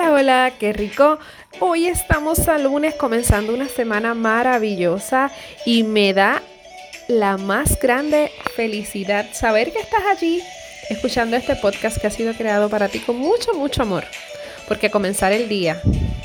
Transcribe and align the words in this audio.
Hola, 0.00 0.12
hola, 0.12 0.52
qué 0.58 0.72
rico. 0.72 1.18
Hoy 1.58 1.86
estamos 1.86 2.48
a 2.48 2.56
lunes 2.56 2.94
comenzando 2.94 3.52
una 3.52 3.68
semana 3.68 4.14
maravillosa 4.14 5.30
y 5.66 5.82
me 5.82 6.14
da 6.14 6.40
la 7.06 7.36
más 7.36 7.78
grande 7.78 8.32
felicidad 8.56 9.26
saber 9.34 9.74
que 9.74 9.80
estás 9.80 10.00
allí 10.10 10.42
escuchando 10.88 11.36
este 11.36 11.54
podcast 11.54 11.98
que 11.98 12.06
ha 12.06 12.10
sido 12.10 12.32
creado 12.32 12.70
para 12.70 12.88
ti 12.88 13.00
con 13.00 13.16
mucho, 13.16 13.52
mucho 13.52 13.82
amor. 13.82 14.04
Porque 14.66 14.90
comenzar 14.90 15.32
el 15.32 15.50
día 15.50 15.82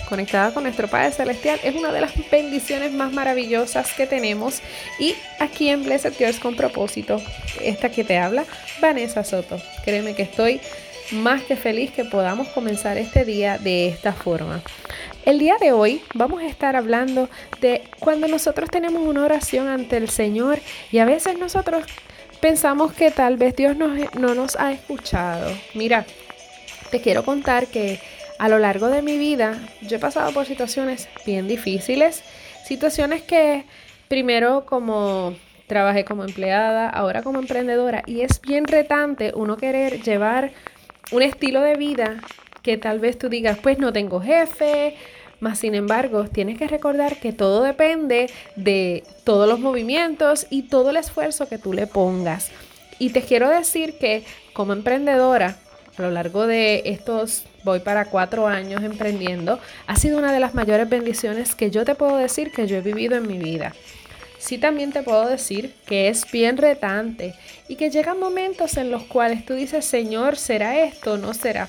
conectada 0.08 0.54
con 0.54 0.64
nuestro 0.64 0.88
Padre 0.88 1.12
Celestial 1.12 1.60
es 1.62 1.76
una 1.76 1.92
de 1.92 2.00
las 2.00 2.14
bendiciones 2.32 2.94
más 2.94 3.12
maravillosas 3.12 3.92
que 3.92 4.08
tenemos. 4.08 4.62
Y 5.00 5.16
aquí 5.40 5.68
en 5.68 5.84
Blessed 5.84 6.14
Girls 6.18 6.40
con 6.40 6.56
propósito, 6.56 7.22
esta 7.62 7.90
que 7.90 8.06
te 8.06 8.20
habla, 8.20 8.46
Vanessa 8.80 9.26
Soto. 9.26 9.62
Créeme 9.84 10.16
que 10.16 10.24
estoy 10.24 10.62
más 11.12 11.44
que 11.44 11.56
feliz 11.56 11.92
que 11.92 12.06
podamos 12.06 12.48
comenzar 12.50 12.98
este 12.98 13.26
día 13.26 13.58
de 13.58 13.88
esta 13.88 14.14
forma. 14.14 14.62
El 15.26 15.40
día 15.40 15.56
de 15.60 15.72
hoy 15.72 16.02
vamos 16.14 16.42
a 16.42 16.48
estar 16.48 16.76
hablando 16.76 17.30
de 17.62 17.84
cuando 18.00 18.28
nosotros 18.28 18.70
tenemos 18.70 19.06
una 19.08 19.24
oración 19.24 19.68
ante 19.68 19.98
el 19.98 20.10
Señor 20.10 20.60
y 20.92 21.00
a 21.00 21.06
veces 21.06 21.38
nosotros 21.38 21.86
pensamos 22.42 22.94
que 22.94 23.12
tal 23.12 23.38
vez 23.38 23.56
Dios 23.56 23.76
no 23.76 24.36
nos 24.36 24.56
ha 24.56 24.72
escuchado. 24.72 25.52
Mira, 25.74 26.06
te 26.92 27.02
quiero 27.02 27.24
contar 27.24 27.68
que 27.68 28.00
a 28.38 28.50
lo 28.50 28.60
largo 28.60 28.90
de 28.90 29.02
mi 29.02 29.18
vida 29.18 29.60
yo 29.82 29.98
he 29.98 30.00
pasado 30.00 30.32
por 30.32 30.46
situaciones 30.46 31.08
bien 31.26 31.48
difíciles, 31.48 32.24
situaciones 32.66 33.22
que 33.24 33.66
primero 34.08 34.66
como 34.66 35.36
trabajé 35.68 36.06
como 36.06 36.24
empleada, 36.24 36.90
ahora 36.90 37.24
como 37.24 37.40
emprendedora 37.40 38.04
y 38.06 38.22
es 38.22 38.42
bien 38.42 38.66
retante 38.66 39.32
uno 39.36 39.58
querer 39.58 40.02
llevar 40.04 40.52
un 41.12 41.22
estilo 41.22 41.62
de 41.62 41.76
vida 41.76 42.22
que 42.62 42.78
tal 42.78 43.00
vez 43.00 43.18
tú 43.18 43.30
digas, 43.30 43.58
pues 43.62 43.78
no 43.78 43.94
tengo 43.94 44.20
jefe, 44.20 44.96
más 45.40 45.60
sin 45.60 45.76
embargo, 45.76 46.26
tienes 46.26 46.58
que 46.58 46.68
recordar 46.68 47.18
que 47.18 47.34
todo 47.34 47.62
depende 47.62 48.30
de 48.56 49.04
todos 49.24 49.48
los 49.48 49.60
movimientos 49.60 50.48
y 50.50 50.64
todo 50.64 50.90
el 50.90 50.98
esfuerzo 50.98 51.48
que 51.48 51.58
tú 51.58 51.74
le 51.74 51.88
pongas. 51.88 52.50
Y 52.98 53.10
te 53.10 53.22
quiero 53.22 53.50
decir 53.50 53.98
que 54.00 54.24
como 54.54 54.74
emprendedora, 54.74 55.58
a 55.98 56.02
lo 56.02 56.12
largo 56.12 56.48
de 56.48 56.82
estos, 56.86 57.44
voy 57.64 57.80
para 57.82 58.06
cuatro 58.06 58.48
años 58.48 58.84
emprendiendo, 58.84 59.60
ha 59.88 59.96
sido 59.98 60.18
una 60.18 60.34
de 60.34 60.40
las 60.40 60.56
mayores 60.56 60.90
bendiciones 60.90 61.56
que 61.56 61.70
yo 61.70 61.86
te 61.86 61.96
puedo 61.96 62.18
decir 62.18 62.52
que 62.52 62.68
yo 62.68 62.78
he 62.78 62.82
vivido 62.82 63.16
en 63.16 63.28
mi 63.28 63.38
vida 63.38 63.74
sí 64.46 64.60
también 64.60 64.92
te 64.92 65.02
puedo 65.02 65.28
decir 65.28 65.74
que 65.88 66.08
es 66.08 66.30
bien 66.32 66.58
retante 66.58 67.34
y 67.68 67.76
que 67.76 67.90
llegan 67.90 68.20
momentos 68.20 68.78
en 68.78 68.92
los 68.92 69.04
cuales 69.04 69.44
tú 69.44 69.56
dices, 69.56 69.86
Señor, 69.86 70.38
¿será 70.38 70.80
esto 70.80 71.14
o 71.14 71.18
no 71.18 71.34
será? 71.34 71.68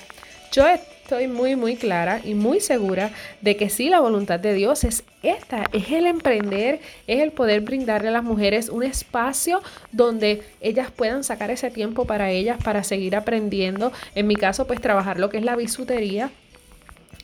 Yo 0.51 0.67
estoy 0.67 1.27
muy, 1.27 1.55
muy 1.55 1.75
clara 1.75 2.21
y 2.23 2.35
muy 2.35 2.59
segura 2.59 3.09
de 3.41 3.57
que 3.57 3.69
sí, 3.69 3.89
la 3.89 3.99
voluntad 3.99 4.39
de 4.39 4.53
Dios 4.53 4.83
es 4.83 5.03
esta, 5.23 5.63
es 5.73 5.89
el 5.91 6.05
emprender, 6.05 6.79
es 7.07 7.19
el 7.19 7.31
poder 7.31 7.61
brindarle 7.61 8.09
a 8.09 8.11
las 8.11 8.23
mujeres 8.23 8.69
un 8.69 8.83
espacio 8.83 9.61
donde 9.91 10.43
ellas 10.61 10.91
puedan 10.91 11.23
sacar 11.23 11.49
ese 11.49 11.71
tiempo 11.71 12.05
para 12.05 12.29
ellas, 12.29 12.59
para 12.63 12.83
seguir 12.83 13.15
aprendiendo. 13.15 13.91
En 14.13 14.27
mi 14.27 14.35
caso, 14.35 14.67
pues 14.67 14.79
trabajar 14.79 15.19
lo 15.19 15.29
que 15.29 15.37
es 15.37 15.43
la 15.43 15.55
bisutería 15.55 16.29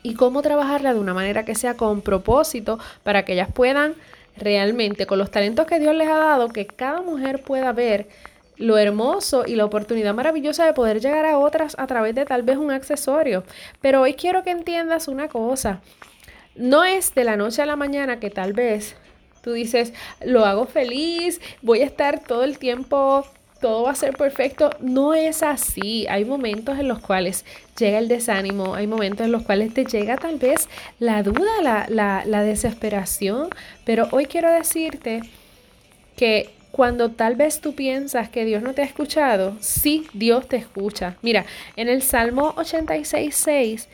y 0.01 0.15
cómo 0.15 0.41
trabajarla 0.41 0.93
de 0.93 0.99
una 0.99 1.13
manera 1.13 1.45
que 1.45 1.55
sea 1.55 1.75
con 1.75 2.01
propósito 2.01 2.79
para 3.03 3.23
que 3.23 3.33
ellas 3.33 3.49
puedan 3.53 3.93
realmente 4.37 5.05
con 5.05 5.19
los 5.19 5.31
talentos 5.31 5.65
que 5.65 5.79
Dios 5.79 5.95
les 5.95 6.07
ha 6.07 6.17
dado, 6.17 6.49
que 6.49 6.65
cada 6.65 7.01
mujer 7.01 7.41
pueda 7.41 7.71
ver 7.71 8.07
lo 8.57 8.77
hermoso 8.77 9.43
y 9.45 9.55
la 9.55 9.65
oportunidad 9.65 10.13
maravillosa 10.13 10.65
de 10.65 10.73
poder 10.73 10.99
llegar 10.99 11.25
a 11.25 11.37
otras 11.37 11.75
a 11.77 11.87
través 11.87 12.15
de 12.15 12.25
tal 12.25 12.43
vez 12.43 12.57
un 12.57 12.71
accesorio. 12.71 13.43
Pero 13.81 14.01
hoy 14.01 14.13
quiero 14.13 14.43
que 14.43 14.51
entiendas 14.51 15.07
una 15.07 15.27
cosa. 15.27 15.81
No 16.55 16.83
es 16.83 17.15
de 17.15 17.23
la 17.23 17.35
noche 17.35 17.61
a 17.61 17.65
la 17.65 17.75
mañana 17.75 18.19
que 18.19 18.29
tal 18.29 18.53
vez 18.53 18.95
tú 19.41 19.53
dices, 19.53 19.93
lo 20.23 20.45
hago 20.45 20.65
feliz, 20.65 21.41
voy 21.61 21.81
a 21.81 21.85
estar 21.85 22.19
todo 22.19 22.43
el 22.43 22.57
tiempo 22.57 23.25
todo 23.63 23.83
va 23.83 23.91
a 23.91 23.95
ser 23.95 24.17
perfecto. 24.17 24.71
No 24.81 25.13
es 25.13 25.41
así. 25.41 26.05
Hay 26.09 26.25
momentos 26.25 26.77
en 26.79 26.89
los 26.89 26.99
cuales 26.99 27.45
llega 27.79 27.97
el 27.97 28.09
desánimo, 28.09 28.75
hay 28.75 28.87
momentos 28.87 29.25
en 29.25 29.31
los 29.31 29.43
cuales 29.43 29.73
te 29.73 29.85
llega 29.85 30.17
tal 30.17 30.37
vez 30.37 30.67
la 30.99 31.23
duda, 31.23 31.87
la, 31.87 32.43
desesperación. 32.43 33.47
Pero 33.85 34.09
hoy 34.11 34.25
quiero 34.25 34.51
decirte 34.51 35.21
que 36.17 36.49
cuando 36.73 37.11
tal 37.11 37.37
vez 37.37 37.61
tú 37.61 37.73
piensas 37.73 38.27
que 38.27 38.43
Dios 38.43 38.61
no 38.63 38.73
te 38.73 38.81
ha 38.81 38.85
escuchado, 38.85 39.55
sí, 39.61 40.07
Dios 40.11 40.49
te 40.49 40.57
escucha. 40.57 41.15
Mira, 41.21 41.45
en 41.77 41.87
el 41.87 42.01
Salmo 42.01 42.53
86, 42.57 43.33
6, 43.33 43.87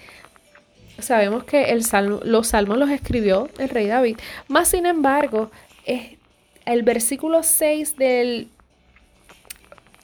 sabemos 0.97 1.43
que 1.43 1.65
el 1.65 1.83
los 2.23 2.47
salmos 2.47 2.79
los 2.79 2.89
escribió 2.89 3.47
el 3.59 3.69
rey 3.69 3.85
David. 3.85 4.17
Más 4.47 4.69
sin 4.69 4.87
embargo, 4.87 5.51
es 5.85 6.17
el 6.65 6.81
versículo 6.81 7.43
6 7.43 7.97
del 7.97 8.49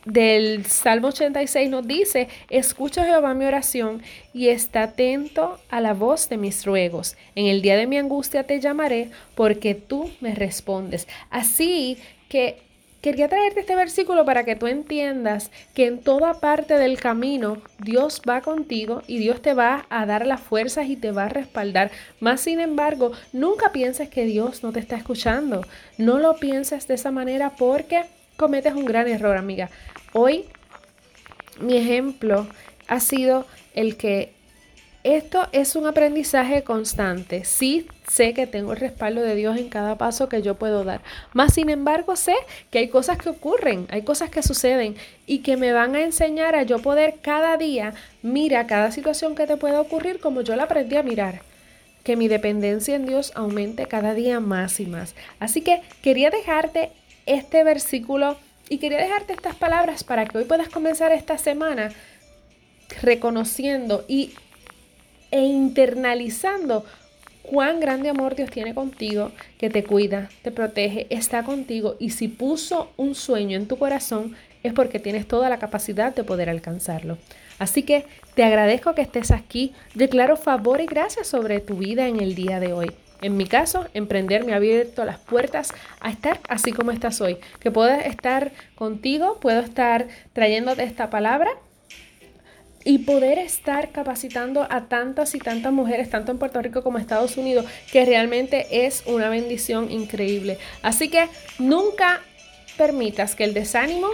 del 0.06 0.66
Salmo 0.66 1.08
86 1.10 1.70
nos 1.70 1.86
dice, 1.86 2.30
escucha 2.50 3.04
Jehová 3.04 3.34
mi 3.34 3.46
oración 3.46 4.02
y 4.34 4.50
está 4.50 4.84
atento 4.84 5.60
a 5.70 5.82
la 5.82 5.94
voz 5.94 6.30
de 6.30 6.38
mis 6.38 6.66
ruegos. 6.66 7.18
En 7.36 7.48
el 7.48 7.62
día 7.62 7.76
de 7.76 7.88
mi 7.88 7.98
angustia 7.98 8.44
te 8.44 8.60
llamaré 8.60 9.10
porque 9.34 9.76
tú 9.76 10.12
me 10.22 10.36
respondes. 10.36 11.08
Así 11.32 11.98
que 12.30 12.60
quería 13.02 13.30
traerte 13.30 13.60
este 13.60 13.76
versículo 13.76 14.26
para 14.26 14.46
que 14.46 14.56
tú 14.56 14.68
entiendas 14.68 15.52
que 15.74 15.88
en 15.88 16.00
toda 16.00 16.40
parte 16.40 16.76
del 16.76 17.00
camino 17.00 17.58
Dios 17.80 18.22
va 18.28 18.42
contigo 18.42 19.02
y 19.08 19.18
Dios 19.18 19.42
te 19.42 19.54
va 19.54 19.86
a 19.90 20.06
dar 20.06 20.26
las 20.26 20.42
fuerzas 20.42 20.88
y 20.88 20.96
te 20.96 21.12
va 21.12 21.26
a 21.26 21.30
respaldar. 21.30 21.92
Más 22.20 22.42
sin 22.42 22.60
embargo, 22.60 23.12
nunca 23.34 23.72
pienses 23.72 24.10
que 24.10 24.26
Dios 24.26 24.64
no 24.64 24.72
te 24.72 24.80
está 24.80 24.96
escuchando. 24.96 25.62
No 25.98 26.20
lo 26.20 26.36
pienses 26.38 26.88
de 26.88 26.96
esa 26.96 27.12
manera 27.12 27.52
porque 27.58 28.04
cometes 28.38 28.74
un 28.74 28.86
gran 28.86 29.08
error, 29.08 29.38
amiga. 29.38 29.70
Hoy 30.18 30.46
mi 31.60 31.76
ejemplo 31.76 32.48
ha 32.88 33.02
sido 33.02 33.46
el 33.74 33.98
que 33.98 34.32
esto 35.04 35.50
es 35.52 35.76
un 35.76 35.88
aprendizaje 35.88 36.64
constante. 36.64 37.44
Sí 37.44 37.86
sé 38.10 38.34
que 38.34 38.48
tengo 38.48 38.72
el 38.72 38.80
respaldo 38.80 39.22
de 39.22 39.36
Dios 39.36 39.58
en 39.58 39.68
cada 39.68 39.98
paso 39.98 40.30
que 40.30 40.42
yo 40.42 40.56
puedo 40.56 40.86
dar. 40.86 41.02
Más 41.34 41.56
sin 41.56 41.70
embargo, 41.70 42.16
sé 42.16 42.34
que 42.72 42.80
hay 42.80 42.88
cosas 42.88 43.18
que 43.18 43.28
ocurren, 43.28 43.88
hay 43.90 44.04
cosas 44.04 44.30
que 44.30 44.42
suceden 44.42 44.96
y 45.26 45.40
que 45.40 45.58
me 45.58 45.74
van 45.74 45.96
a 45.96 46.02
enseñar 46.04 46.56
a 46.56 46.64
yo 46.64 46.80
poder 46.80 47.16
cada 47.22 47.58
día 47.58 47.94
mira 48.22 48.68
cada 48.68 48.92
situación 48.92 49.36
que 49.36 49.48
te 49.48 49.58
pueda 49.58 49.82
ocurrir 49.82 50.22
como 50.22 50.40
yo 50.40 50.56
la 50.56 50.64
aprendí 50.64 50.96
a 50.96 51.04
mirar. 51.04 51.42
Que 52.06 52.16
mi 52.16 52.30
dependencia 52.30 52.96
en 52.96 53.06
Dios 53.06 53.34
aumente 53.36 53.86
cada 53.88 54.14
día 54.14 54.40
más 54.40 54.80
y 54.80 54.86
más. 54.86 55.14
Así 55.42 55.60
que 55.60 55.82
quería 56.02 56.30
dejarte 56.30 56.92
este 57.26 57.66
versículo 57.66 58.38
y 58.70 58.78
quería 58.78 58.98
dejarte 58.98 59.34
estas 59.34 59.56
palabras 59.56 60.04
para 60.04 60.26
que 60.26 60.38
hoy 60.38 60.46
puedas 60.46 60.70
comenzar 60.70 61.12
esta 61.12 61.38
semana 61.38 61.92
reconociendo 63.02 64.06
y, 64.08 64.34
e 65.32 65.42
internalizando 65.42 66.86
cuán 67.44 67.80
grande 67.80 68.10
amor 68.10 68.36
Dios 68.36 68.50
tiene 68.50 68.74
contigo, 68.74 69.32
que 69.58 69.70
te 69.70 69.84
cuida, 69.84 70.30
te 70.42 70.52
protege, 70.52 71.08
está 71.10 71.44
contigo 71.44 71.96
y 72.00 72.12
si 72.12 72.28
puso 72.28 72.92
un 72.98 73.16
sueño 73.16 73.58
en 73.58 73.68
tu 73.68 73.78
corazón 73.78 74.36
es 74.64 74.74
porque 74.74 75.00
tienes 75.00 75.28
toda 75.28 75.50
la 75.50 75.60
capacidad 75.60 76.16
de 76.16 76.24
poder 76.24 76.50
alcanzarlo. 76.50 77.18
Así 77.60 77.84
que 77.84 78.06
te 78.34 78.44
agradezco 78.44 78.96
que 78.96 79.02
estés 79.02 79.32
aquí, 79.32 79.74
declaro 79.94 80.38
favor 80.38 80.82
y 80.82 80.88
gracias 80.88 81.28
sobre 81.28 81.60
tu 81.60 81.76
vida 81.76 82.08
en 82.08 82.20
el 82.20 82.36
día 82.36 82.60
de 82.60 82.74
hoy. 82.74 82.92
En 83.22 83.38
mi 83.38 83.46
caso, 83.48 83.86
emprender 83.94 84.46
me 84.46 84.54
ha 84.54 84.58
abierto 84.58 85.06
las 85.06 85.20
puertas 85.20 85.74
a 86.00 86.10
estar 86.10 86.40
así 86.50 86.72
como 86.72 86.92
estás 86.92 87.22
hoy. 87.22 87.38
Que 87.60 87.72
puedo 87.72 87.90
estar 87.90 88.52
contigo, 88.76 89.40
puedo 89.40 89.62
estar 89.62 90.08
trayéndote 90.34 90.84
esta 90.84 91.10
palabra 91.10 91.50
y 92.84 93.00
poder 93.00 93.40
estar 93.40 93.90
capacitando 93.90 94.68
a 94.70 94.88
tantas 94.88 95.34
y 95.34 95.40
tantas 95.40 95.74
mujeres, 95.74 96.10
tanto 96.10 96.32
en 96.32 96.38
Puerto 96.38 96.62
Rico 96.62 96.84
como 96.84 96.98
en 96.98 97.02
Estados 97.02 97.36
Unidos, 97.36 97.66
que 97.92 98.06
realmente 98.06 98.86
es 98.86 99.04
una 99.08 99.28
bendición 99.28 99.92
increíble. 99.92 100.60
Así 100.84 101.10
que 101.10 101.28
nunca 101.58 102.22
permitas 102.78 103.36
que 103.36 103.44
el 103.44 103.56
desánimo 103.56 104.08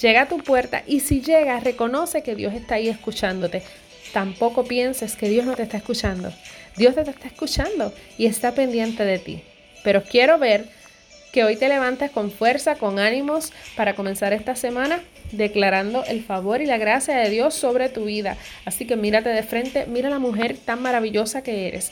llegue 0.00 0.18
a 0.18 0.28
tu 0.28 0.38
puerta 0.38 0.84
y 0.86 1.00
si 1.00 1.20
llega, 1.20 1.58
reconoce 1.58 2.22
que 2.22 2.36
Dios 2.36 2.54
está 2.54 2.76
ahí 2.76 2.88
escuchándote. 2.88 3.64
Tampoco 4.12 4.64
pienses 4.64 5.16
que 5.16 5.28
Dios 5.28 5.44
no 5.44 5.54
te 5.54 5.64
está 5.64 5.78
escuchando. 5.78 6.32
Dios 6.76 6.94
te 6.94 7.02
está 7.02 7.28
escuchando 7.28 7.92
y 8.18 8.26
está 8.26 8.52
pendiente 8.52 9.04
de 9.04 9.18
ti. 9.18 9.42
Pero 9.84 10.02
quiero 10.02 10.38
ver 10.38 10.66
que 11.32 11.44
hoy 11.44 11.56
te 11.56 11.68
levantes 11.68 12.10
con 12.10 12.30
fuerza, 12.30 12.76
con 12.76 12.98
ánimos 12.98 13.52
para 13.76 13.94
comenzar 13.94 14.32
esta 14.32 14.54
semana 14.54 15.02
declarando 15.32 16.04
el 16.04 16.22
favor 16.22 16.60
y 16.60 16.66
la 16.66 16.76
gracia 16.76 17.16
de 17.16 17.30
Dios 17.30 17.54
sobre 17.54 17.88
tu 17.88 18.04
vida. 18.04 18.36
Así 18.64 18.86
que 18.86 18.96
mírate 18.96 19.30
de 19.30 19.42
frente, 19.42 19.86
mira 19.86 20.10
la 20.10 20.18
mujer 20.18 20.56
tan 20.58 20.82
maravillosa 20.82 21.42
que 21.42 21.68
eres. 21.68 21.90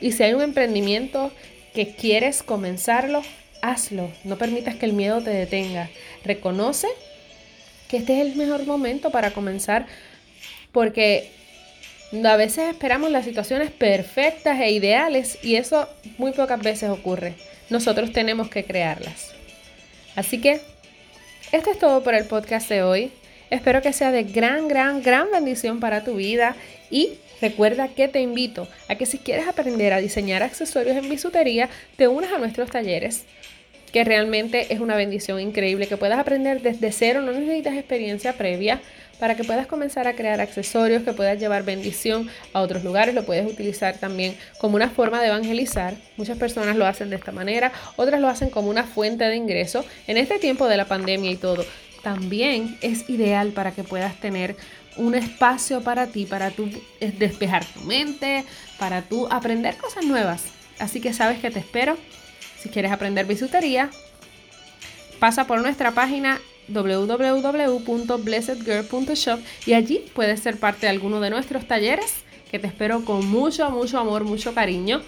Y 0.00 0.12
si 0.12 0.24
hay 0.24 0.34
un 0.34 0.42
emprendimiento 0.42 1.30
que 1.72 1.94
quieres 1.94 2.42
comenzarlo, 2.42 3.22
hazlo. 3.62 4.10
No 4.24 4.36
permitas 4.36 4.74
que 4.74 4.86
el 4.86 4.92
miedo 4.92 5.20
te 5.22 5.30
detenga. 5.30 5.88
Reconoce 6.24 6.88
que 7.88 7.98
este 7.98 8.20
es 8.20 8.26
el 8.26 8.36
mejor 8.36 8.66
momento 8.66 9.10
para 9.10 9.30
comenzar 9.30 9.86
porque 10.72 11.30
A 12.12 12.36
veces 12.36 12.70
esperamos 12.70 13.10
las 13.10 13.24
situaciones 13.24 13.70
perfectas 13.70 14.58
e 14.60 14.72
ideales 14.72 15.38
y 15.42 15.56
eso 15.56 15.88
muy 16.18 16.32
pocas 16.32 16.60
veces 16.60 16.90
ocurre. 16.90 17.34
Nosotros 17.68 18.12
tenemos 18.12 18.48
que 18.48 18.64
crearlas. 18.64 19.32
Así 20.16 20.40
que 20.40 20.60
esto 21.52 21.70
es 21.70 21.78
todo 21.78 22.02
por 22.02 22.14
el 22.14 22.24
podcast 22.24 22.68
de 22.68 22.82
hoy. 22.82 23.12
Espero 23.48 23.80
que 23.80 23.92
sea 23.92 24.10
de 24.10 24.24
gran, 24.24 24.66
gran, 24.66 25.02
gran 25.02 25.30
bendición 25.30 25.78
para 25.78 26.02
tu 26.02 26.16
vida 26.16 26.56
y 26.90 27.10
recuerda 27.40 27.88
que 27.88 28.08
te 28.08 28.20
invito 28.20 28.66
a 28.88 28.96
que 28.96 29.06
si 29.06 29.18
quieres 29.18 29.46
aprender 29.46 29.92
a 29.92 30.00
diseñar 30.00 30.42
accesorios 30.42 30.96
en 30.96 31.08
bisutería, 31.08 31.68
te 31.96 32.08
unas 32.08 32.32
a 32.32 32.38
nuestros 32.38 32.70
talleres 32.70 33.24
que 33.92 34.04
realmente 34.04 34.72
es 34.72 34.80
una 34.80 34.96
bendición 34.96 35.40
increíble, 35.40 35.86
que 35.86 35.96
puedas 35.96 36.18
aprender 36.18 36.62
desde 36.62 36.92
cero, 36.92 37.22
no 37.22 37.32
necesitas 37.32 37.74
experiencia 37.74 38.34
previa 38.34 38.80
para 39.18 39.36
que 39.36 39.44
puedas 39.44 39.66
comenzar 39.66 40.08
a 40.08 40.14
crear 40.14 40.40
accesorios, 40.40 41.02
que 41.02 41.12
puedas 41.12 41.38
llevar 41.38 41.62
bendición 41.62 42.28
a 42.54 42.60
otros 42.60 42.82
lugares, 42.82 43.14
lo 43.14 43.24
puedes 43.24 43.46
utilizar 43.46 43.98
también 43.98 44.34
como 44.58 44.76
una 44.76 44.88
forma 44.88 45.20
de 45.20 45.28
evangelizar. 45.28 45.94
Muchas 46.16 46.38
personas 46.38 46.74
lo 46.74 46.86
hacen 46.86 47.10
de 47.10 47.16
esta 47.16 47.30
manera, 47.30 47.70
otras 47.96 48.20
lo 48.20 48.28
hacen 48.28 48.48
como 48.48 48.70
una 48.70 48.84
fuente 48.84 49.24
de 49.24 49.36
ingreso. 49.36 49.84
En 50.06 50.16
este 50.16 50.38
tiempo 50.38 50.66
de 50.66 50.78
la 50.78 50.86
pandemia 50.86 51.30
y 51.30 51.36
todo, 51.36 51.66
también 52.02 52.78
es 52.80 53.10
ideal 53.10 53.50
para 53.50 53.72
que 53.72 53.84
puedas 53.84 54.18
tener 54.20 54.56
un 54.96 55.14
espacio 55.14 55.82
para 55.82 56.06
ti, 56.06 56.24
para 56.24 56.50
tú 56.50 56.70
despejar 57.18 57.64
tu 57.66 57.80
mente, 57.80 58.44
para 58.78 59.02
tú 59.02 59.28
aprender 59.30 59.76
cosas 59.76 60.04
nuevas. 60.06 60.44
Así 60.78 61.00
que 61.00 61.12
sabes 61.12 61.40
que 61.40 61.50
te 61.50 61.58
espero 61.58 61.98
si 62.60 62.68
quieres 62.68 62.92
aprender 62.92 63.26
bisutería, 63.26 63.90
pasa 65.18 65.46
por 65.46 65.60
nuestra 65.60 65.90
página 65.92 66.40
www.blessedgirl.shop 66.68 69.40
y 69.66 69.72
allí 69.74 70.04
puedes 70.14 70.40
ser 70.40 70.58
parte 70.58 70.86
de 70.86 70.90
alguno 70.90 71.20
de 71.20 71.30
nuestros 71.30 71.66
talleres 71.66 72.24
que 72.50 72.58
te 72.58 72.66
espero 72.66 73.04
con 73.04 73.26
mucho, 73.26 73.70
mucho 73.70 73.98
amor, 73.98 74.24
mucho 74.24 74.54
cariño. 74.54 75.02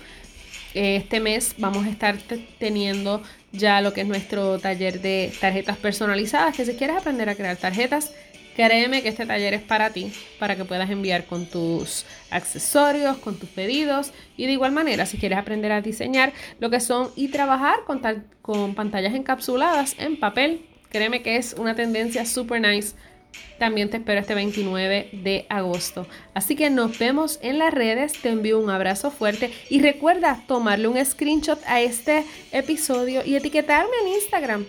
Este 0.74 1.20
mes 1.20 1.54
vamos 1.58 1.86
a 1.86 1.90
estar 1.90 2.16
teniendo 2.58 3.22
ya 3.52 3.80
lo 3.80 3.92
que 3.92 4.02
es 4.02 4.06
nuestro 4.06 4.58
taller 4.58 5.00
de 5.02 5.32
tarjetas 5.40 5.76
personalizadas, 5.76 6.56
que 6.56 6.64
si 6.64 6.74
quieres 6.74 6.96
aprender 6.96 7.28
a 7.28 7.34
crear 7.34 7.56
tarjetas, 7.56 8.12
Créeme 8.54 9.02
que 9.02 9.08
este 9.08 9.24
taller 9.24 9.54
es 9.54 9.62
para 9.62 9.90
ti, 9.90 10.12
para 10.38 10.56
que 10.56 10.64
puedas 10.64 10.90
enviar 10.90 11.24
con 11.24 11.46
tus 11.46 12.04
accesorios, 12.30 13.16
con 13.18 13.38
tus 13.38 13.48
pedidos 13.48 14.12
y 14.36 14.46
de 14.46 14.52
igual 14.52 14.72
manera 14.72 15.06
si 15.06 15.16
quieres 15.16 15.38
aprender 15.38 15.72
a 15.72 15.80
diseñar 15.80 16.32
lo 16.60 16.68
que 16.68 16.80
son 16.80 17.10
y 17.16 17.28
trabajar 17.28 17.76
con, 17.86 18.02
con 18.42 18.74
pantallas 18.74 19.14
encapsuladas 19.14 19.94
en 19.98 20.18
papel, 20.18 20.66
créeme 20.90 21.22
que 21.22 21.36
es 21.36 21.54
una 21.58 21.74
tendencia 21.74 22.26
super 22.26 22.60
nice. 22.60 22.94
También 23.58 23.88
te 23.88 23.96
espero 23.96 24.20
este 24.20 24.34
29 24.34 25.08
de 25.12 25.46
agosto. 25.48 26.06
Así 26.34 26.54
que 26.54 26.68
nos 26.68 26.98
vemos 26.98 27.38
en 27.42 27.58
las 27.58 27.72
redes. 27.72 28.12
Te 28.12 28.28
envío 28.28 28.58
un 28.58 28.68
abrazo 28.68 29.10
fuerte 29.10 29.50
y 29.70 29.80
recuerda 29.80 30.42
tomarle 30.46 30.88
un 30.88 31.02
screenshot 31.02 31.58
a 31.66 31.80
este 31.80 32.24
episodio 32.50 33.22
y 33.24 33.36
etiquetarme 33.36 33.92
en 34.02 34.08
Instagram 34.08 34.66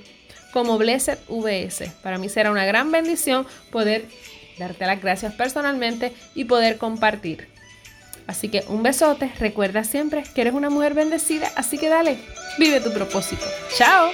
como 0.54 0.78
Blessed 0.78 1.18
VS. 1.28 1.90
Para 2.02 2.18
mí 2.18 2.30
será 2.30 2.52
una 2.52 2.66
gran 2.66 2.92
bendición 2.92 3.46
poder 3.72 4.06
darte 4.58 4.86
las 4.86 5.02
gracias 5.02 5.34
personalmente 5.34 6.14
y 6.36 6.46
poder 6.46 6.78
compartir. 6.78 7.48
Así 8.28 8.48
que 8.48 8.64
un 8.70 8.84
besote, 8.84 9.32
recuerda 9.40 9.84
siempre 9.84 10.24
que 10.34 10.42
eres 10.42 10.54
una 10.54 10.70
mujer 10.70 10.94
bendecida, 10.94 11.52
así 11.56 11.78
que 11.78 11.90
dale, 11.90 12.18
vive 12.58 12.80
tu 12.80 12.94
propósito. 12.94 13.46
Chao. 13.76 14.12